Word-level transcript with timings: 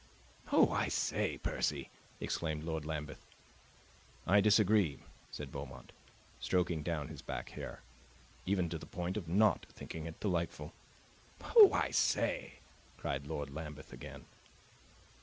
"Oh, 0.51 0.71
I 0.71 0.87
say, 0.87 1.37
Percy!" 1.37 1.91
exclaimed 2.19 2.63
Lord 2.63 2.85
Lambeth. 2.85 3.23
"I 4.25 4.41
disagree," 4.41 4.97
said 5.29 5.51
Beaumont, 5.51 5.91
stroking 6.39 6.81
down 6.81 7.09
his 7.09 7.21
back 7.21 7.49
hair, 7.51 7.83
"even 8.47 8.67
to 8.69 8.79
the 8.79 8.87
point 8.87 9.15
of 9.15 9.27
not 9.27 9.67
thinking 9.69 10.07
it 10.07 10.19
delightful." 10.19 10.73
"Oh, 11.55 11.69
I 11.71 11.91
say!" 11.91 12.53
cried 12.97 13.27
Lord 13.27 13.51
Lambeth 13.53 13.93
again. 13.93 14.25